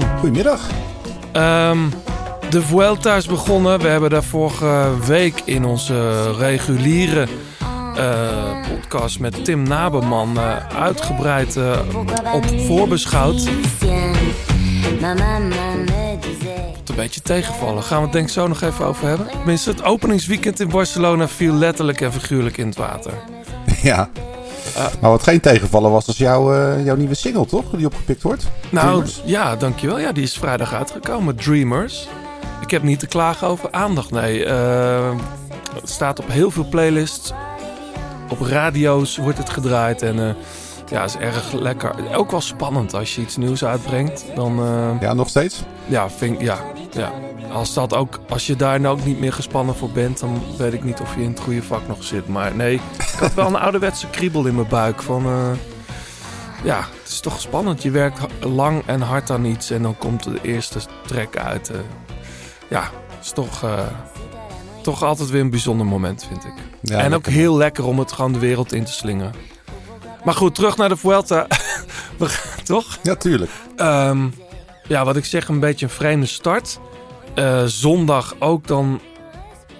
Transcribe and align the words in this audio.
Goedemiddag. 0.00 0.60
Ehm, 1.32 1.78
de 2.50 2.62
Vuelta 2.62 3.16
is 3.16 3.26
begonnen. 3.26 3.80
We 3.80 3.88
hebben 3.88 4.10
daar 4.10 4.22
vorige 4.22 4.90
week 5.06 5.42
in 5.44 5.64
onze 5.64 6.32
reguliere 6.32 7.26
eh, 7.96 8.68
podcast 8.68 9.18
met 9.18 9.44
Tim 9.44 9.62
Naberman 9.62 10.36
uh, 10.36 10.56
uitgebreid 10.76 11.56
uh, 11.56 11.78
op 12.34 12.44
voorbeschouwd. 12.66 13.44
Wat 16.78 16.88
een 16.88 16.94
beetje 16.94 17.20
tegenvallen. 17.20 17.82
Gaan 17.82 17.98
we 17.98 18.04
het 18.04 18.12
denk 18.12 18.26
ik 18.26 18.32
zo 18.32 18.48
nog 18.48 18.62
even 18.62 18.84
over 18.84 19.06
hebben. 19.08 19.26
Tenminste, 19.30 19.70
het 19.70 19.82
openingsweekend 19.84 20.60
in 20.60 20.68
Barcelona 20.68 21.28
viel 21.28 21.54
letterlijk 21.54 22.00
en 22.00 22.12
figuurlijk 22.12 22.56
in 22.56 22.66
het 22.66 22.76
water. 22.76 23.12
Ja, 23.82 24.10
maar 25.00 25.10
wat 25.10 25.22
geen 25.22 25.40
tegenvallen 25.40 25.90
was, 25.90 26.06
was 26.06 26.16
jouw, 26.16 26.54
uh, 26.54 26.84
jouw 26.84 26.96
nieuwe 26.96 27.14
single, 27.14 27.46
toch? 27.46 27.64
Die 27.70 27.86
opgepikt 27.86 28.22
wordt. 28.22 28.46
Nou, 28.70 28.86
Dreamers. 28.86 29.22
ja, 29.24 29.56
dankjewel. 29.56 29.98
Ja, 29.98 30.12
die 30.12 30.22
is 30.22 30.38
vrijdag 30.38 30.74
uitgekomen. 30.74 31.36
Dreamers. 31.36 32.08
Ik 32.60 32.70
heb 32.70 32.82
niet 32.82 32.98
te 32.98 33.06
klagen 33.06 33.46
over 33.46 33.68
aandacht, 33.70 34.10
nee. 34.10 34.44
Uh, 34.44 35.10
het 35.74 35.90
staat 35.90 36.18
op 36.18 36.28
heel 36.28 36.50
veel 36.50 36.66
playlists. 36.68 37.32
Op 38.28 38.40
radio's 38.40 39.16
wordt 39.16 39.38
het 39.38 39.50
gedraaid. 39.50 40.02
En 40.02 40.36
ja, 40.90 41.04
is 41.04 41.16
erg 41.16 41.52
lekker. 41.52 41.94
Ook 42.14 42.30
wel 42.30 42.40
spannend 42.40 42.94
als 42.94 43.14
je 43.14 43.20
iets 43.20 43.36
nieuws 43.36 43.64
uitbrengt. 43.64 44.24
Dan, 44.34 44.60
ja, 45.00 45.12
nog 45.12 45.28
steeds? 45.28 45.62
Ja, 45.86 46.10
vind, 46.10 46.40
ja, 46.40 46.58
ja. 46.90 47.12
Als, 47.52 47.74
dat 47.74 47.94
ook, 47.94 48.20
als 48.28 48.46
je 48.46 48.56
daar 48.56 48.80
nou 48.80 48.98
ook 48.98 49.04
niet 49.04 49.20
meer 49.20 49.32
gespannen 49.32 49.74
voor 49.74 49.90
bent, 49.90 50.20
dan 50.20 50.42
weet 50.58 50.72
ik 50.72 50.84
niet 50.84 51.00
of 51.00 51.14
je 51.14 51.22
in 51.22 51.30
het 51.30 51.40
goede 51.40 51.62
vak 51.62 51.88
nog 51.88 52.04
zit. 52.04 52.28
Maar 52.28 52.54
nee, 52.56 52.80
had 53.22 53.34
wel 53.34 53.46
een 53.46 53.56
ouderwetse 53.56 54.10
kriebel 54.10 54.46
in 54.46 54.54
mijn 54.54 54.68
buik. 54.68 55.02
Van, 55.02 55.26
uh, 55.26 55.50
ja, 56.62 56.78
het 56.78 57.08
is 57.08 57.20
toch 57.20 57.40
spannend. 57.40 57.82
Je 57.82 57.90
werkt 57.90 58.18
lang 58.40 58.82
en 58.86 59.00
hard 59.00 59.30
aan 59.30 59.44
iets 59.44 59.70
en 59.70 59.82
dan 59.82 59.98
komt 59.98 60.24
de 60.24 60.38
eerste 60.42 60.78
trek 61.06 61.36
uit. 61.36 61.70
Uh, 61.70 61.76
ja, 62.68 62.82
het 62.82 63.24
is 63.24 63.30
toch, 63.30 63.64
uh, 63.64 63.80
toch 64.82 65.02
altijd 65.02 65.30
weer 65.30 65.40
een 65.40 65.50
bijzonder 65.50 65.86
moment, 65.86 66.26
vind 66.28 66.44
ik. 66.44 66.52
Ja, 66.82 66.98
en 66.98 67.14
ook 67.14 67.26
heel 67.26 67.56
lekker 67.56 67.84
om 67.84 67.98
het 67.98 68.12
gewoon 68.12 68.32
de 68.32 68.38
wereld 68.38 68.72
in 68.72 68.84
te 68.84 68.92
slingen. 68.92 69.32
Maar 70.24 70.34
goed, 70.34 70.54
terug 70.54 70.76
naar 70.76 70.88
de 70.88 70.96
Vuelta. 70.96 71.46
toch? 72.64 72.98
Ja, 73.02 73.14
tuurlijk. 73.14 73.50
Um, 73.76 74.34
ja, 74.88 75.04
wat 75.04 75.16
ik 75.16 75.24
zeg, 75.24 75.48
een 75.48 75.60
beetje 75.60 75.86
een 75.86 75.92
vreemde 75.92 76.26
start. 76.26 76.78
Zondag 77.64 78.34
ook 78.38 78.66
dan. 78.66 79.00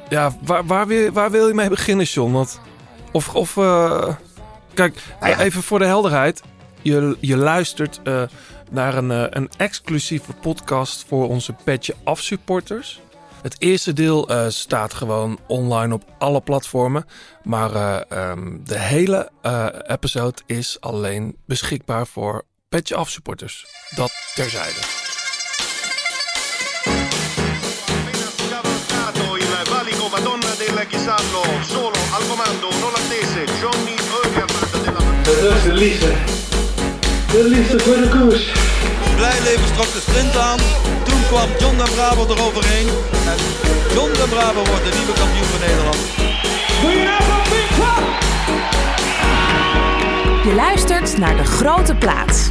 Ja, 0.09 0.33
waar, 0.45 0.67
waar, 0.67 0.87
wil, 0.87 1.11
waar 1.13 1.31
wil 1.31 1.49
je 1.49 1.55
mee 1.55 1.69
beginnen, 1.69 2.07
John? 2.07 2.33
Want, 2.33 2.61
of, 3.13 3.35
of 3.35 3.57
uh, 3.57 4.15
kijk, 4.75 5.03
nou 5.21 5.33
ja. 5.33 5.39
even 5.39 5.63
voor 5.63 5.79
de 5.79 5.85
helderheid. 5.85 6.43
Je, 6.83 7.17
je 7.21 7.37
luistert 7.37 8.01
uh, 8.05 8.23
naar 8.71 8.97
een, 8.97 9.37
een 9.37 9.51
exclusieve 9.57 10.33
podcast 10.33 11.05
voor 11.09 11.29
onze 11.29 11.55
Petje 11.65 11.95
Af 12.05 12.21
supporters. 12.21 13.01
Het 13.43 13.57
eerste 13.59 13.93
deel 13.93 14.31
staat 14.49 14.95
gewoon 14.95 15.39
online 15.47 15.95
op 15.95 16.05
alle 16.19 16.41
platformen. 16.41 17.07
Maar 17.43 18.05
um, 18.31 18.61
de 18.65 18.79
hele 18.79 19.31
episode 19.87 20.43
is 20.47 20.77
alleen 20.81 21.37
beschikbaar 21.47 22.07
voor 22.07 22.45
Petje 22.69 22.95
Af 22.95 23.11
supporters. 23.11 23.67
Dat 23.95 24.13
terzijde. 24.35 25.12
Chisallo 30.89 31.43
solo 31.61 31.97
al 32.11 32.27
comando 32.27 32.69
un 32.69 32.83
olandese 32.83 33.45
Johnny 33.61 33.97
Eugerman 34.25 34.83
della 34.83 35.01
Dat 35.23 35.57
is 35.57 35.63
de 35.63 35.73
liefde. 35.73 36.13
De 37.31 37.45
liefde 37.45 37.79
voor 37.81 37.97
de 37.97 38.09
koers. 38.09 38.53
Blijleven 39.17 39.73
trok 39.75 39.93
de 39.93 40.01
sprint 40.01 40.37
aan. 40.37 40.59
Toen 41.05 41.27
kwam 41.29 41.49
John 41.59 41.77
de 41.77 41.91
Bravo 41.95 42.27
eroverheen. 42.29 42.89
En 43.27 43.39
John 43.95 44.13
de 44.13 44.27
Bravo 44.29 44.63
wordt 44.71 44.85
de 44.85 44.97
nieuwe 44.99 45.13
kampioen 45.13 45.49
van 45.53 45.61
Nederland. 45.61 46.01
Je 50.45 50.55
luistert 50.55 51.19
naar 51.19 51.37
De 51.37 51.45
Grote 51.45 51.95
Plaats. 51.95 52.51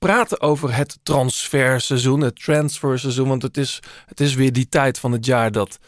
praten 0.00 0.40
over 0.40 0.74
het 0.74 0.98
transferseizoen, 1.02 2.20
het 2.20 2.42
transferseizoen. 2.42 3.28
Want 3.28 3.42
het 3.42 3.56
is, 3.56 3.82
het 4.06 4.20
is 4.20 4.34
weer 4.34 4.52
die 4.52 4.68
tijd 4.68 4.98
van 4.98 5.12
het 5.12 5.26
jaar 5.26 5.52
dat 5.52 5.78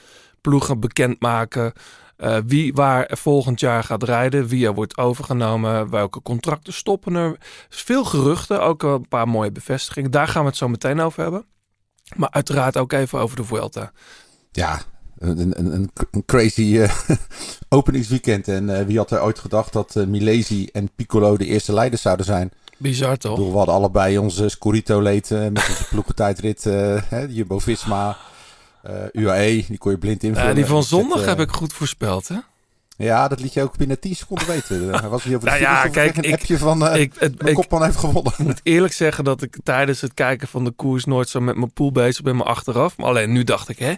ploegen 0.41 0.81
bekendmaken 0.81 1.73
uh, 2.19 2.37
wie 2.47 2.73
waar 2.73 3.11
volgend 3.13 3.61
jaar 3.61 3.85
gaat 3.85 4.03
rijden, 4.03 4.47
wie 4.47 4.67
er 4.67 4.75
wordt 4.75 4.97
overgenomen, 4.97 5.91
welke 5.91 6.23
contracten 6.23 6.73
stoppen 6.73 7.15
er. 7.15 7.37
Veel 7.69 8.05
geruchten, 8.05 8.63
ook 8.63 8.83
een 8.83 9.09
paar 9.09 9.29
mooie 9.29 9.53
bevestigingen. 9.53 10.11
Daar 10.11 10.29
gaan 10.29 10.43
we 10.43 10.49
het 10.49 10.57
zo 10.57 10.69
meteen 10.69 11.01
over 11.01 11.23
hebben. 11.23 11.45
Maar 12.17 12.31
uiteraard 12.31 12.77
ook 12.77 12.93
even 12.93 13.19
over 13.19 13.37
de 13.37 13.45
Vuelta. 13.45 13.93
Ja, 14.51 14.81
een, 15.19 15.59
een, 15.59 15.91
een, 16.11 16.25
crazy 16.25 16.63
uh, 16.63 16.95
openingsweekend. 17.69 18.49
En 18.49 18.69
uh, 18.69 18.81
wie 18.81 18.99
had 18.99 19.11
er 19.11 19.23
ooit 19.23 19.39
gedacht 19.39 19.73
dat 19.73 19.95
Milesi 19.95 20.67
en 20.67 20.91
Piccolo 20.95 21.37
de 21.37 21.47
eerste 21.47 21.73
leiders 21.73 22.03
zouden 22.03 22.27
zijn? 22.27 22.53
Bizar 22.83 23.17
toch? 23.17 23.35
Bedoel, 23.37 23.51
we 23.51 23.57
hadden 23.57 23.75
allebei 23.75 24.19
onze 24.19 24.49
Scorito 24.49 25.01
leed 25.01 25.31
met 25.31 25.69
onze 25.69 25.87
ploegentijdrit, 25.91 26.63
Jumbo-Visma, 27.37 28.17
UAE. 29.13 29.65
Die 29.69 29.79
kon 29.79 29.91
je 29.91 29.99
blind 29.99 30.23
invullen. 30.23 30.49
Ja, 30.49 30.55
die 30.55 30.67
van 30.67 30.83
zondag 30.83 31.25
heb 31.25 31.41
ik 31.41 31.51
goed 31.51 31.73
voorspeld, 31.73 32.29
hè? 32.29 32.37
Ja, 32.97 33.29
dat 33.29 33.41
liet 33.41 33.53
je 33.53 33.63
ook 33.63 33.77
binnen 33.77 34.01
10 34.01 34.17
seconden 34.17 34.47
weten. 34.47 34.95
Hij 35.01 35.09
was 35.09 35.23
hier 35.23 35.37
over 35.37 35.49
nou 35.49 35.61
ja, 35.61 35.89
kijk, 35.89 36.17
een 36.17 36.23
ik, 36.23 36.33
appje 36.33 36.59
van 36.59 36.83
uh, 36.83 37.01
ik, 37.01 37.13
het, 37.19 37.43
mijn 37.43 37.55
kopman 37.55 37.85
heeft 37.85 37.97
gewonnen. 37.97 38.33
Ik 38.33 38.47
moet 38.47 38.61
eerlijk 38.63 38.93
zeggen 38.93 39.25
dat 39.25 39.43
ik 39.43 39.57
tijdens 39.65 40.01
het 40.01 40.15
kijken 40.15 40.49
van 40.49 40.65
de 40.65 40.71
koers 40.71 41.05
nooit 41.05 41.29
zo 41.29 41.41
met 41.41 41.57
mijn 41.57 41.73
pool 41.73 41.93
bezig 41.93 42.23
ben, 42.23 42.37
maar 42.37 42.47
achteraf. 42.47 42.97
Maar 42.97 43.07
alleen 43.07 43.33
nu 43.33 43.45
dacht 43.45 43.69
ik, 43.69 43.79
hè, 43.79 43.95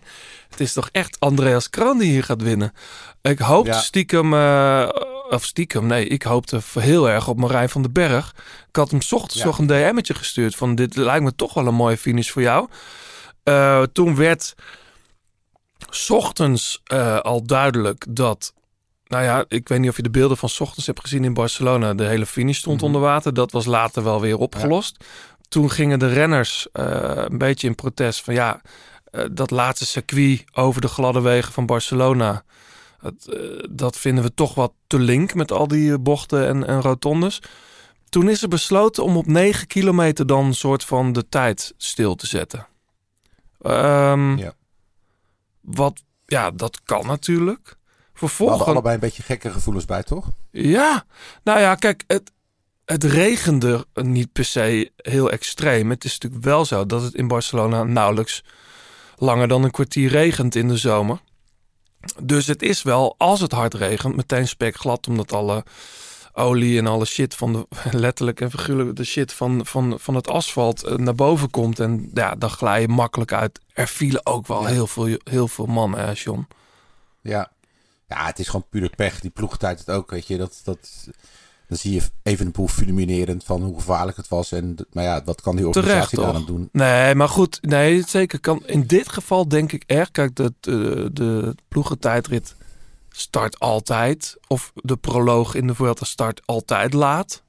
het 0.48 0.60
is 0.60 0.72
toch 0.72 0.88
echt 0.92 1.16
Andreas 1.20 1.70
Kran 1.70 1.98
die 1.98 2.10
hier 2.10 2.24
gaat 2.24 2.42
winnen. 2.42 2.72
Ik 3.22 3.38
hoopte 3.38 3.70
ja. 3.70 3.80
stiekem, 3.80 4.32
uh, 4.32 4.88
of 5.34 5.44
stiekem, 5.44 5.86
nee, 5.86 6.06
ik 6.06 6.22
hoopte 6.22 6.60
heel 6.78 7.10
erg 7.10 7.28
op 7.28 7.38
Marijn 7.38 7.68
van 7.68 7.82
den 7.82 7.92
Berg. 7.92 8.34
Ik 8.68 8.76
had 8.76 8.90
hem 8.90 9.00
ochtends 9.10 9.38
ja. 9.38 9.44
nog 9.44 9.58
een 9.58 9.66
DM'tje 9.66 10.14
gestuurd 10.14 10.56
van 10.56 10.74
dit 10.74 10.96
lijkt 10.96 11.24
me 11.24 11.34
toch 11.34 11.54
wel 11.54 11.66
een 11.66 11.74
mooie 11.74 11.96
finish 11.96 12.30
voor 12.30 12.42
jou. 12.42 12.68
Uh, 13.44 13.82
toen 13.82 14.16
werd 14.16 14.54
ochtends 16.08 16.82
al 17.22 17.42
duidelijk 17.42 18.04
dat 18.08 18.52
nou 19.06 19.24
ja, 19.24 19.44
ik 19.48 19.68
weet 19.68 19.78
niet 19.78 19.90
of 19.90 19.96
je 19.96 20.02
de 20.02 20.10
beelden 20.10 20.36
van 20.36 20.48
's 20.48 20.60
ochtends 20.60 20.86
hebt 20.86 21.00
gezien 21.00 21.24
in 21.24 21.34
Barcelona. 21.34 21.94
De 21.94 22.04
hele 22.04 22.26
finish 22.26 22.58
stond 22.58 22.76
Mhm. 22.76 22.84
onder 22.86 23.00
water. 23.00 23.34
Dat 23.34 23.52
was 23.52 23.64
later 23.64 24.02
wel 24.04 24.20
weer 24.20 24.38
opgelost. 24.38 25.04
Toen 25.48 25.70
gingen 25.70 25.98
de 25.98 26.08
renners 26.08 26.66
uh, 26.72 26.84
een 27.14 27.38
beetje 27.38 27.66
in 27.66 27.74
protest 27.74 28.22
van 28.22 28.34
ja, 28.34 28.60
dat 29.32 29.50
laatste 29.50 29.86
circuit 29.86 30.44
over 30.52 30.80
de 30.80 30.88
gladde 30.88 31.20
wegen 31.20 31.52
van 31.52 31.66
Barcelona. 31.66 32.44
Dat, 33.04 33.26
uh, 33.28 33.64
dat 33.70 33.96
vinden 33.96 34.24
we 34.24 34.34
toch 34.34 34.54
wat 34.54 34.72
te 34.86 34.98
link 34.98 35.34
met 35.34 35.52
al 35.52 35.68
die 35.68 35.98
bochten 35.98 36.46
en, 36.46 36.66
en 36.66 36.80
rotondes. 36.80 37.42
Toen 38.08 38.28
is 38.28 38.42
er 38.42 38.48
besloten 38.48 39.04
om 39.04 39.16
op 39.16 39.26
9 39.26 39.66
kilometer 39.66 40.26
dan 40.26 40.44
een 40.44 40.54
soort 40.54 40.84
van 40.84 41.12
de 41.12 41.28
tijd 41.28 41.74
stil 41.76 42.14
te 42.14 42.26
zetten. 42.26 42.66
Um, 43.60 44.38
ja. 44.38 44.52
Wat, 45.60 46.02
ja, 46.26 46.50
dat 46.50 46.80
kan 46.84 47.06
natuurlijk. 47.06 47.76
We 48.20 48.28
hadden 48.36 48.66
allebei 48.66 48.94
een 48.94 49.00
beetje 49.00 49.22
gekke 49.22 49.50
gevoelens 49.50 49.84
bij, 49.84 50.02
toch? 50.02 50.28
Ja, 50.50 51.04
nou 51.42 51.60
ja, 51.60 51.74
kijk, 51.74 52.04
het, 52.06 52.32
het 52.84 53.04
regende 53.04 53.86
niet 53.94 54.32
per 54.32 54.44
se 54.44 54.92
heel 54.96 55.30
extreem. 55.30 55.90
Het 55.90 56.04
is 56.04 56.12
natuurlijk 56.12 56.44
wel 56.44 56.64
zo 56.64 56.86
dat 56.86 57.02
het 57.02 57.14
in 57.14 57.28
Barcelona 57.28 57.82
nauwelijks 57.82 58.44
langer 59.16 59.48
dan 59.48 59.64
een 59.64 59.70
kwartier 59.70 60.10
regent 60.10 60.54
in 60.54 60.68
de 60.68 60.76
zomer. 60.76 61.20
Dus 62.22 62.46
het 62.46 62.62
is 62.62 62.82
wel, 62.82 63.14
als 63.18 63.40
het 63.40 63.52
hard 63.52 63.74
regent, 63.74 64.16
meteen 64.16 64.48
spekglad, 64.48 65.08
omdat 65.08 65.32
alle 65.32 65.64
olie 66.32 66.78
en 66.78 66.86
alle 66.86 67.04
shit 67.04 67.34
van 67.34 67.52
de, 67.52 67.66
letterlijk 67.98 68.40
en 68.40 68.50
figuurlijk, 68.50 68.96
de 68.96 69.04
shit 69.04 69.32
van, 69.32 69.66
van, 69.66 70.00
van 70.00 70.14
het 70.14 70.28
asfalt 70.28 70.98
naar 70.98 71.14
boven 71.14 71.50
komt. 71.50 71.80
En 71.80 72.10
ja, 72.14 72.34
dan 72.34 72.50
glij 72.50 72.80
je 72.80 72.88
makkelijk 72.88 73.32
uit. 73.32 73.60
Er 73.72 73.88
vielen 73.88 74.26
ook 74.26 74.46
wel 74.46 74.62
ja. 74.62 74.68
heel, 74.68 74.86
veel, 74.86 75.18
heel 75.24 75.48
veel 75.48 75.66
mannen, 75.66 76.00
hè, 76.00 76.12
John? 76.12 76.46
Ja, 77.20 77.52
ja, 78.08 78.26
het 78.26 78.38
is 78.38 78.46
gewoon 78.46 78.66
pure 78.70 78.90
pech. 78.96 79.20
Die 79.20 79.30
ploegtijd 79.30 79.78
het 79.78 79.90
ook, 79.90 80.10
weet 80.10 80.26
je. 80.26 80.36
Dat, 80.36 80.60
dat, 80.64 81.08
Dan 81.68 81.76
zie 81.76 81.92
je 81.92 82.02
even 82.22 82.46
een 82.46 82.52
boel 82.52 82.68
fulminerend 82.68 83.44
van 83.44 83.62
hoe 83.62 83.74
gevaarlijk 83.74 84.16
het 84.16 84.28
was. 84.28 84.52
En, 84.52 84.76
maar 84.92 85.04
ja, 85.04 85.22
wat 85.24 85.40
kan 85.40 85.56
die 85.56 85.66
organisatie 85.66 86.18
daar 86.18 86.34
aan 86.34 86.46
doen? 86.46 86.68
Nee, 86.72 87.14
maar 87.14 87.28
goed. 87.28 87.58
Nee, 87.62 88.02
zeker 88.06 88.40
kan. 88.40 88.62
In 88.66 88.86
dit 88.86 89.08
geval 89.08 89.48
denk 89.48 89.72
ik 89.72 89.82
echt. 89.86 90.10
Kijk, 90.10 90.36
de, 90.36 90.52
de, 90.60 91.10
de 91.12 91.54
ploegentijdrit 91.68 92.54
start 93.10 93.58
altijd. 93.58 94.36
Of 94.46 94.72
de 94.74 94.96
proloog 94.96 95.54
in 95.54 95.66
de 95.66 95.74
Vuelta 95.74 96.04
start 96.04 96.42
altijd 96.44 96.92
laat. 96.92 97.42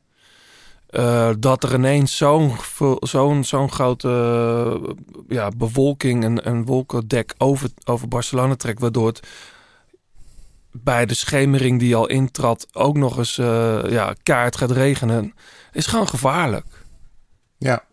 Eh, 0.87 1.29
dat 1.39 1.63
er 1.63 1.73
ineens 1.73 2.17
zo'n 2.17 2.51
zo'n 2.99 3.43
zo'n 3.43 3.71
grote 3.71 4.95
ja, 5.27 5.49
bewolking 5.57 6.23
en 6.23 6.47
een 6.47 6.65
wolkendek 6.65 7.33
over, 7.37 7.69
over 7.83 8.07
Barcelona 8.07 8.55
trekt. 8.55 8.79
Waardoor 8.79 9.07
het 9.07 9.27
bij 10.83 11.05
de 11.05 11.13
schemering 11.13 11.79
die 11.79 11.95
al 11.95 12.07
intrad 12.07 12.67
ook 12.71 12.97
nog 12.97 13.17
eens 13.17 13.37
eh 13.37 13.79
ja, 13.89 14.15
kaart 14.23 14.57
gaat 14.57 14.71
regenen. 14.71 15.33
Is 15.71 15.85
gewoon 15.85 16.07
gevaarlijk. 16.07 16.65
Ja, 17.57 17.83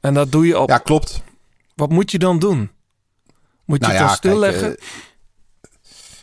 En 0.00 0.14
dat 0.14 0.32
doe 0.32 0.46
je 0.46 0.58
op 0.58 0.68
ja 0.68 0.78
klopt. 0.78 1.22
wat 1.74 1.90
moet 1.90 2.10
je 2.10 2.18
dan 2.18 2.38
doen? 2.38 2.70
Moet 3.64 3.80
je 3.80 3.86
Nou 3.86 3.98
het 3.98 4.06
dan 4.06 4.16
stilleggen? 4.16 4.68
Kijk, 4.76 4.80
eh, 4.80 4.86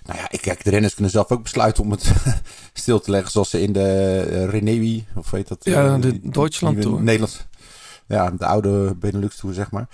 nou 0.05 0.19
ja, 0.19 0.29
ik 0.29 0.41
kijk, 0.41 0.63
de 0.63 0.69
renners 0.69 0.93
kunnen 0.93 1.11
zelf 1.11 1.31
ook 1.31 1.43
besluiten 1.43 1.83
om 1.83 1.91
het 1.91 2.11
stil 2.73 2.99
te 2.99 3.11
leggen. 3.11 3.31
Zoals 3.31 3.49
ze 3.49 3.61
in 3.61 3.73
de 3.73 4.27
uh, 4.31 4.49
Renewi, 4.49 5.05
of 5.15 5.31
weet 5.31 5.47
dat? 5.47 5.57
Ja, 5.65 5.97
de 5.97 6.19
Duitsland 6.29 6.81
Tour. 6.81 7.01
Nederlands. 7.01 7.45
Ja, 8.07 8.31
de 8.31 8.45
oude 8.45 8.95
Benelux 8.95 9.35
Tour, 9.35 9.55
zeg 9.55 9.71
maar. 9.71 9.87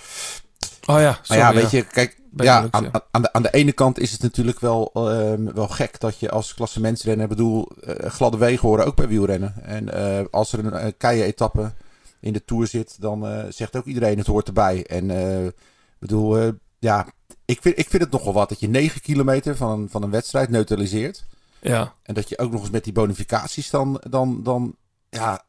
Oh 0.86 1.00
ja, 1.00 1.02
Maar 1.02 1.20
sorry, 1.22 1.42
ja, 1.42 1.54
weet 1.54 1.72
je, 1.72 1.84
kijk, 1.84 2.22
ja, 2.36 2.68
aan, 2.72 2.84
ja. 2.84 3.06
aan, 3.12 3.22
de, 3.22 3.34
aan 3.34 3.42
de 3.42 3.52
ene 3.52 3.72
kant 3.72 4.00
is 4.00 4.12
het 4.12 4.22
natuurlijk 4.22 4.60
wel, 4.60 4.92
ehm, 4.94 5.54
wel 5.54 5.68
gek 5.68 6.00
dat 6.00 6.20
je 6.20 6.30
als 6.30 6.54
klassementsrenner, 6.54 7.28
bedoel, 7.28 7.72
eh, 7.82 8.10
gladde 8.10 8.38
wegen 8.38 8.68
horen 8.68 8.86
ook 8.86 8.96
bij 8.96 9.08
wielrennen. 9.08 9.54
En 9.64 9.94
eh, 9.94 10.26
als 10.32 10.54
er 10.54 10.74
een 10.74 10.98
keien-etappe 10.98 11.72
in 12.20 12.34
de 12.34 12.46
Tour 12.46 12.68
zit, 12.68 13.02
dan 13.02 13.28
eh, 13.28 13.44
zegt 13.50 13.76
ook 13.76 13.86
iedereen 13.86 14.18
het 14.18 14.28
hoort 14.28 14.48
erbij. 14.48 14.86
En 14.86 15.10
ik 15.10 15.54
bedoel, 16.00 16.54
ja, 16.80 17.08
ik 17.46 17.62
vind, 17.62 17.78
ik 17.78 17.90
vind 17.90 18.04
het 18.04 18.12
nogal 18.12 18.34
wat 18.34 18.50
dat 18.50 18.60
je 18.60 18.68
9 18.68 19.02
kilometer 19.02 19.56
van 19.58 19.80
een, 19.80 19.90
van 19.90 20.04
een 20.04 20.12
wedstrijd 20.12 20.50
neutraliseert. 20.50 21.26
Ja, 21.62 21.94
En 22.04 22.14
dat 22.14 22.30
je 22.30 22.38
ook 22.38 22.52
nog 22.52 22.62
eens 22.62 22.70
met 22.70 22.84
die 22.84 22.94
bonificaties 22.94 23.70
dan, 23.70 24.02
dan, 24.10 24.44
dan 24.44 24.76
ja... 25.10 25.44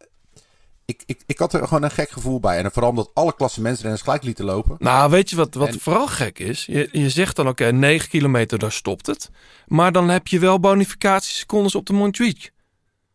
Ik, 0.87 1.03
ik, 1.07 1.21
ik 1.27 1.39
had 1.39 1.55
er 1.55 1.67
gewoon 1.69 1.83
een 1.83 1.91
gek 1.91 2.11
gevoel 2.11 2.41
bij. 2.41 2.59
En 2.59 2.73
vooral 2.73 2.91
omdat 2.91 3.11
alle 3.15 3.35
klassementsrenners 3.35 4.03
gelijk 4.03 4.23
lieten 4.23 4.45
lopen. 4.45 4.77
nou 4.79 5.11
weet 5.11 5.31
je 5.31 5.37
wat, 5.37 5.55
wat 5.55 5.69
En- 5.69 5.81
vooral 5.81 6.07
gek 6.07 6.39
is? 6.39 6.67
Je, 6.67 6.89
je 6.93 7.11
zegt 7.11 7.37
dan 7.37 7.49
oké, 7.49 7.65
9 7.71 8.09
kilometer, 8.09 8.59
daar 8.59 8.73
stopt 8.73 9.07
het. 9.07 9.31
Maar 9.67 9.93
dan 9.93 10.09
heb 10.09 10.27
je 10.27 10.39
wel 10.39 10.61
bonificatiesecondes 10.61 11.75
op 11.75 11.87
de 11.87 11.93
Montjuïc. 11.93 12.53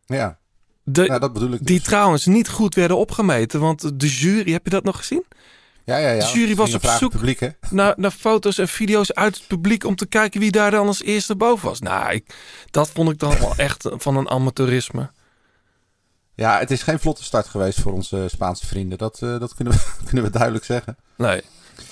Ja, 0.06 0.38
De, 0.84 1.06
nou, 1.06 1.20
dat 1.20 1.32
bedoel 1.32 1.52
ik 1.52 1.66
die 1.66 1.76
dus. 1.76 1.84
trouwens 1.86 2.26
niet 2.26 2.48
goed 2.48 2.74
werden 2.74 2.96
opgemeten. 2.96 3.60
Want 3.60 4.00
de 4.00 4.08
jury, 4.08 4.52
heb 4.52 4.64
je 4.64 4.70
dat 4.70 4.84
nog 4.84 4.96
gezien? 4.96 5.24
Ja, 5.84 5.96
ja, 5.96 6.10
ja. 6.10 6.18
De 6.32 6.38
jury 6.38 6.54
was 6.54 6.74
op 6.74 6.84
zoek- 6.84 7.10
publiek? 7.10 7.50
Naar, 7.70 7.94
naar 7.96 8.10
foto's 8.10 8.58
en 8.58 8.68
video's 8.68 9.12
uit 9.12 9.36
het 9.38 9.46
publiek 9.46 9.84
om 9.84 9.96
te 9.96 10.06
kijken 10.06 10.40
wie 10.40 10.50
daar 10.50 10.70
dan 10.70 10.86
als 10.86 11.02
eerste 11.02 11.36
boven 11.36 11.68
was. 11.68 11.80
Nou, 11.80 12.12
ik, 12.12 12.34
dat 12.70 12.90
vond 12.90 13.10
ik 13.10 13.18
dan 13.18 13.38
wel 13.38 13.54
echt 13.56 13.88
van 13.92 14.16
een 14.16 14.28
amateurisme. 14.28 15.10
Ja, 16.40 16.58
het 16.58 16.70
is 16.70 16.82
geen 16.82 16.98
vlotte 16.98 17.24
start 17.24 17.46
geweest 17.48 17.80
voor 17.80 17.92
onze 17.92 18.26
Spaanse 18.28 18.66
vrienden. 18.66 18.98
Dat, 18.98 19.22
eh, 19.22 19.38
dat 19.38 19.54
kunnen, 19.54 19.74
we, 19.74 19.80
kunnen 20.06 20.24
we 20.24 20.30
duidelijk 20.30 20.64
zeggen. 20.64 20.96
Nee. 21.16 21.42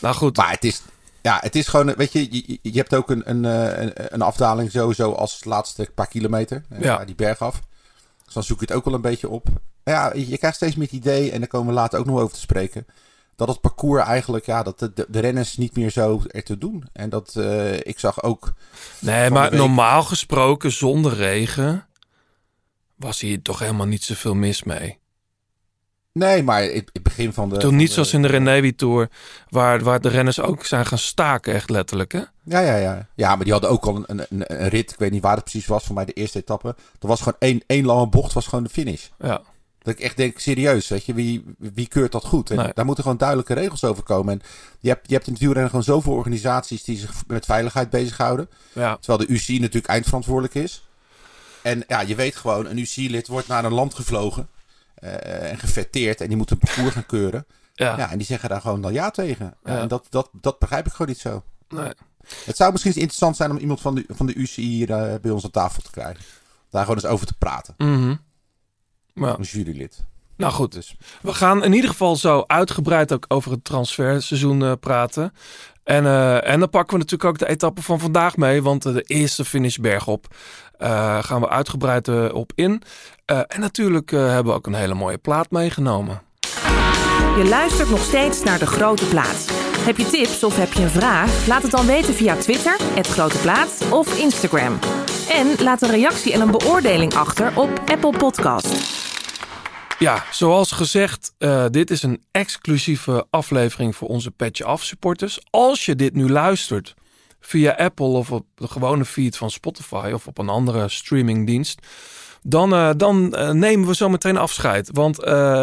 Nou 0.00 0.14
goed, 0.14 0.36
Maar 0.36 0.50
het 0.50 0.64
is, 0.64 0.82
ja, 1.22 1.38
het 1.40 1.56
is 1.56 1.68
gewoon, 1.68 1.94
weet 1.94 2.12
je, 2.12 2.32
je, 2.34 2.58
je 2.62 2.78
hebt 2.78 2.94
ook 2.94 3.10
een, 3.10 3.30
een, 3.30 3.44
eh, 3.44 3.82
een, 3.82 3.92
een 4.14 4.22
afdaling 4.22 4.70
sowieso 4.70 5.12
als 5.12 5.44
laatste 5.44 5.90
paar 5.94 6.06
kilometer. 6.06 6.64
eh, 6.68 6.80
Ja. 6.80 7.04
Die 7.04 7.14
berg 7.14 7.40
af. 7.40 7.60
Dus 8.24 8.34
dan 8.34 8.42
zoek 8.42 8.60
je 8.60 8.66
het 8.66 8.74
ook 8.74 8.84
wel 8.84 8.94
een 8.94 9.00
beetje 9.00 9.28
op. 9.28 9.48
Maar 9.84 9.94
ja, 9.94 10.12
je, 10.14 10.38
krijgt 10.38 10.56
steeds 10.56 10.74
meer 10.76 10.86
het 10.86 10.96
idee, 10.96 11.30
en 11.30 11.38
daar 11.38 11.48
komen 11.48 11.68
we 11.68 11.80
later 11.80 11.98
ook 11.98 12.06
nog 12.06 12.18
over 12.20 12.34
te 12.34 12.40
spreken. 12.40 12.86
Dat 13.36 13.48
het 13.48 13.60
parcours 13.60 14.04
eigenlijk, 14.04 14.46
ja, 14.46 14.62
dat 14.62 14.78
de, 14.78 14.92
de, 14.94 15.06
de 15.08 15.20
renners 15.20 15.56
niet 15.56 15.76
meer 15.76 15.90
zo 15.90 16.22
ertoe 16.28 16.58
doen. 16.58 16.88
En 16.92 17.08
dat, 17.10 17.36
ik 17.82 17.98
zag 17.98 18.22
ook, 18.22 18.52
Nee, 18.98 19.30
maar 19.30 19.50
week. 19.50 19.60
normaal 19.60 20.02
gesproken 20.02 20.72
zonder 20.72 21.14
regen 21.14 21.86
was 22.98 23.20
hier 23.20 23.42
toch 23.42 23.58
helemaal 23.58 23.86
niet 23.86 24.02
zoveel 24.04 24.34
mis 24.34 24.62
mee. 24.62 24.98
nee, 26.12 26.42
maar 26.42 26.62
het, 26.62 26.90
het 26.92 27.02
begin 27.02 27.32
van 27.32 27.48
de... 27.48 27.56
Toen 27.56 27.76
niet 27.76 27.86
de- 27.88 27.92
zoals 27.94 28.12
in 28.12 28.22
de 28.22 28.28
Renewi 28.28 28.74
Tour, 28.74 29.08
waar, 29.48 29.80
waar 29.82 30.00
de 30.00 30.08
renners 30.08 30.40
ook 30.40 30.64
zijn 30.64 30.86
gaan 30.86 30.98
staken, 30.98 31.54
echt 31.54 31.70
letterlijk. 31.70 32.12
Hè? 32.12 32.22
Ja, 32.44 32.60
ja, 32.60 32.76
ja. 32.76 33.08
Ja, 33.14 33.34
maar 33.34 33.44
die 33.44 33.52
hadden 33.52 33.70
ook 33.70 33.86
al 33.86 33.96
een, 33.96 34.04
een, 34.30 34.44
een, 34.62 34.68
rit. 34.68 34.90
Ik 34.92 34.98
weet 34.98 35.10
niet 35.10 35.22
waar 35.22 35.34
het 35.34 35.42
precies 35.44 35.66
was. 35.66 35.84
Voor 35.84 35.94
mij 35.94 36.04
de 36.04 36.12
eerste 36.12 36.38
etappe. 36.38 36.68
Er 37.00 37.08
was 37.08 37.18
gewoon 37.18 37.38
één, 37.38 37.62
één 37.66 37.84
lange 37.84 38.06
bocht. 38.08 38.32
was 38.32 38.46
gewoon 38.46 38.64
de 38.64 38.70
finish. 38.70 39.06
Ja. 39.18 39.40
Dat 39.78 39.94
ik 39.94 40.00
echt 40.00 40.16
denk, 40.16 40.38
serieus, 40.38 40.88
weet 40.88 41.04
je, 41.04 41.14
wie, 41.14 41.44
wie 41.58 41.88
keurt 41.88 42.12
dat 42.12 42.24
goed? 42.24 42.48
Nee. 42.48 42.70
Daar 42.74 42.84
moeten 42.84 43.02
gewoon 43.02 43.18
duidelijke 43.18 43.54
regels 43.54 43.84
over 43.84 44.02
komen. 44.02 44.32
En 44.32 44.40
je 44.80 44.88
hebt, 44.88 45.08
je 45.08 45.14
hebt 45.14 45.26
in 45.26 45.32
het 45.32 45.42
wielrennen 45.42 45.70
gewoon 45.70 45.84
zoveel 45.84 46.12
organisaties 46.12 46.84
die 46.84 46.98
zich 46.98 47.12
met 47.26 47.44
veiligheid 47.44 47.90
bezighouden. 47.90 48.48
ja. 48.72 48.96
Terwijl 48.96 49.26
de 49.26 49.34
UCI 49.34 49.58
natuurlijk 49.58 49.86
eindverantwoordelijk 49.86 50.54
is. 50.54 50.88
En 51.62 51.84
ja, 51.86 52.00
je 52.00 52.14
weet 52.14 52.36
gewoon, 52.36 52.66
een 52.66 52.78
UCI-lid 52.78 53.28
wordt 53.28 53.48
naar 53.48 53.64
een 53.64 53.72
land 53.72 53.94
gevlogen 53.94 54.48
eh, 54.94 55.50
en 55.50 55.58
gefetteerd. 55.58 56.20
En 56.20 56.28
die 56.28 56.36
moet 56.36 56.50
een 56.50 56.58
parcours 56.58 56.92
gaan 56.94 57.06
keuren. 57.06 57.46
Ja. 57.74 57.96
Ja, 57.96 58.10
en 58.10 58.18
die 58.18 58.26
zeggen 58.26 58.48
daar 58.48 58.60
gewoon 58.60 58.80
dan 58.80 58.92
ja 58.92 59.10
tegen. 59.10 59.54
Ja. 59.64 59.78
En 59.78 59.88
dat, 59.88 60.06
dat, 60.10 60.30
dat 60.32 60.58
begrijp 60.58 60.86
ik 60.86 60.92
gewoon 60.92 61.08
niet 61.08 61.18
zo. 61.18 61.42
Nee. 61.68 61.92
Het 62.44 62.56
zou 62.56 62.72
misschien 62.72 62.92
eens 62.92 63.00
interessant 63.00 63.36
zijn 63.36 63.50
om 63.50 63.56
iemand 63.56 63.80
van 63.80 63.94
de, 63.94 64.04
van 64.08 64.26
de 64.26 64.34
UCI 64.34 64.62
hier 64.62 64.90
eh, 64.90 65.20
bij 65.20 65.30
ons 65.30 65.44
aan 65.44 65.50
tafel 65.50 65.82
te 65.82 65.90
krijgen. 65.90 66.24
Daar 66.70 66.82
gewoon 66.82 66.96
eens 66.96 67.06
over 67.12 67.26
te 67.26 67.36
praten. 67.38 67.74
Ja. 69.14 69.36
Een 69.38 69.42
jurylid. 69.42 70.04
Nou 70.38 70.52
goed, 70.52 70.72
Dus 70.72 70.96
we 71.22 71.32
gaan 71.32 71.64
in 71.64 71.72
ieder 71.72 71.90
geval 71.90 72.16
zo 72.16 72.44
uitgebreid 72.46 73.12
ook 73.12 73.24
over 73.28 73.50
het 73.50 73.64
transferseizoen 73.64 74.62
eh, 74.62 74.72
praten. 74.80 75.32
En, 75.84 76.06
eh, 76.06 76.48
en 76.48 76.58
dan 76.58 76.70
pakken 76.70 76.92
we 76.92 76.98
natuurlijk 76.98 77.30
ook 77.30 77.38
de 77.38 77.48
etappe 77.48 77.82
van 77.82 78.00
vandaag 78.00 78.36
mee. 78.36 78.62
Want 78.62 78.86
eh, 78.86 78.92
de 78.92 79.02
eerste 79.02 79.44
finish 79.44 79.76
bergop 79.76 80.26
gaan 81.20 81.40
we 81.40 81.48
uitgebreid 81.48 82.32
op 82.32 82.52
in. 82.54 82.82
En 83.24 83.60
natuurlijk 83.60 84.10
hebben 84.10 84.44
we 84.44 84.52
ook 84.52 84.66
een 84.66 84.74
hele 84.74 84.94
mooie 84.94 85.18
plaat 85.18 85.50
meegenomen. 85.50 86.22
Je 87.36 87.46
luistert 87.48 87.90
nog 87.90 88.02
steeds 88.02 88.42
naar 88.42 88.58
De 88.58 88.66
Grote 88.66 89.04
Plaat. 89.04 89.50
Heb 89.78 89.96
je 89.96 90.06
tips 90.06 90.44
of 90.44 90.56
heb 90.56 90.72
je 90.72 90.82
een 90.82 90.90
vraag? 90.90 91.46
Laat 91.46 91.62
het 91.62 91.70
dan 91.70 91.86
weten 91.86 92.14
via 92.14 92.36
Twitter, 92.36 92.76
het 92.94 93.06
Grote 93.06 93.38
Plaat 93.38 93.82
of 93.90 94.18
Instagram. 94.18 94.78
En 95.30 95.62
laat 95.62 95.82
een 95.82 95.90
reactie 95.90 96.32
en 96.32 96.40
een 96.40 96.50
beoordeling 96.50 97.14
achter 97.14 97.52
op 97.54 97.82
Apple 97.86 98.18
Podcast. 98.18 98.97
Ja, 99.98 100.24
zoals 100.30 100.70
gezegd, 100.70 101.34
eh, 101.38 101.66
dit 101.70 101.90
is 101.90 102.02
een 102.02 102.22
exclusieve 102.30 103.26
aflevering 103.30 103.96
voor 103.96 104.08
onze 104.08 104.30
Petje 104.30 104.64
Af 104.64 104.84
supporters. 104.84 105.40
Als 105.50 105.84
je 105.84 105.96
dit 105.96 106.14
nu 106.14 106.28
luistert 106.28 106.94
via 107.40 107.72
Apple 107.72 108.06
of 108.06 108.32
op 108.32 108.46
de 108.54 108.68
gewone 108.68 109.04
feed 109.04 109.36
van 109.36 109.50
Spotify 109.50 110.10
of 110.14 110.26
op 110.26 110.38
een 110.38 110.48
andere 110.48 110.88
streamingdienst, 110.88 111.86
dan, 112.42 112.74
eh, 112.74 112.90
dan 112.96 113.34
eh, 113.34 113.50
nemen 113.50 113.88
we 113.88 113.94
zo 113.94 114.08
meteen 114.08 114.36
afscheid. 114.36 114.90
Want 114.92 115.16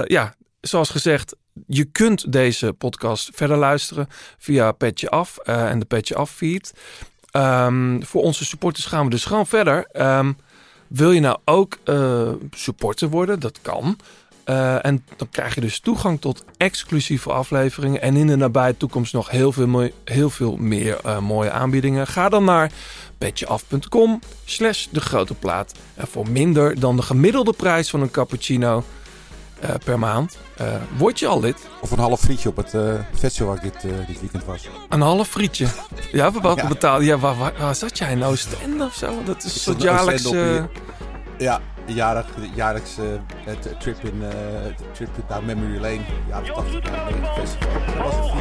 ja, 0.07 0.35
zoals 0.61 0.89
gezegd, 0.89 1.35
je 1.67 1.85
kunt 1.85 2.31
deze 2.31 2.73
podcast 2.73 3.29
verder 3.33 3.57
luisteren 3.57 4.07
via 4.37 4.71
Petje 4.71 5.09
Af 5.09 5.37
en 5.37 5.79
de 5.79 5.85
Petje 5.85 6.15
Af 6.15 6.31
feed. 6.31 6.73
Ehm, 7.31 8.01
voor 8.01 8.21
onze 8.21 8.45
supporters 8.45 8.85
gaan 8.85 9.03
we 9.03 9.09
dus 9.09 9.25
gewoon 9.25 9.47
verder. 9.47 9.85
Ehm, 9.91 10.33
wil 10.87 11.11
je 11.11 11.19
nou 11.19 11.37
ook 11.45 11.77
supporter 12.51 13.09
worden? 13.09 13.39
Dat 13.39 13.59
kan. 13.61 13.97
Eh, 14.45 14.85
en 14.85 15.05
dan 15.15 15.27
krijg 15.31 15.55
je 15.55 15.61
dus 15.61 15.79
toegang 15.79 16.21
tot 16.21 16.43
exclusieve 16.57 17.31
afleveringen. 17.31 18.01
En 18.01 18.15
in 18.15 18.27
de 18.27 18.35
nabije 18.35 18.77
toekomst 18.77 19.13
nog 19.13 19.29
heel 19.29 19.51
veel, 19.51 19.67
mooi- 19.67 19.93
heel 20.03 20.29
veel 20.29 20.55
meer 20.55 20.97
eh, 21.03 21.19
mooie 21.19 21.51
aanbiedingen. 21.51 22.07
Ga 22.07 22.29
dan 22.29 22.43
naar 22.43 22.71
petjeaf.com 23.17 24.19
slash 24.45 24.85
de 24.91 24.99
grote 25.01 25.33
plaat. 25.33 25.71
En 25.95 26.07
voor 26.07 26.29
minder 26.29 26.79
dan 26.79 26.95
de 26.95 27.01
gemiddelde 27.01 27.53
prijs 27.53 27.89
van 27.89 28.01
een 28.01 28.11
cappuccino 28.11 28.83
eh, 29.59 29.69
per 29.83 29.99
maand 29.99 30.37
word 30.97 31.19
je 31.19 31.27
al 31.27 31.39
lid. 31.39 31.57
Of 31.81 31.91
een 31.91 31.99
half 31.99 32.19
frietje 32.19 32.49
op 32.49 32.55
het 32.57 32.73
festival 33.17 33.47
waar 33.55 33.65
ik 33.65 33.71
dit, 33.71 33.81
dit 34.07 34.19
weekend 34.19 34.45
was. 34.45 34.67
Een 34.89 35.01
half 35.01 35.27
frietje. 35.27 35.67
Ja, 36.11 36.31
we 36.31 36.41
welke 36.41 36.61
Ja. 36.61 36.67
betalen? 36.67 37.05
Ja, 37.05 37.17
waar, 37.17 37.37
waar, 37.37 37.53
waar 37.59 37.75
zat 37.75 37.97
jij? 37.97 38.11
In 38.11 38.23
Oostende 38.23 38.83
of 38.85 38.93
zo? 38.93 39.23
Dat 39.23 39.37
is 39.37 39.43
een 39.43 39.49
Ik 39.49 39.61
soort 39.61 39.63
zat 39.63 39.75
in 39.75 39.81
jaarlijks... 39.81 40.25
Oostende 40.25 40.61
op 40.63 40.69
eh, 41.37 41.45
Ja, 41.45 41.61
jarig, 41.85 42.25
jaarlijkse 42.55 43.19
eh, 43.45 43.53
trip, 43.79 44.03
in, 44.03 44.23
eh, 44.23 44.31
trip 44.91 45.09
naar 45.29 45.43
memory 45.43 45.79
lane. 45.81 46.01
Ja, 46.27 46.41
dat 46.41 46.63
festival. 47.35 47.71
Oh, 48.05 48.35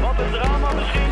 Wat 0.00 0.18
een 0.18 0.30
drama 0.32 0.72
misschien. 0.72 1.02